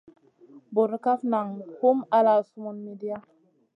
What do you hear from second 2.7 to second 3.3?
midia.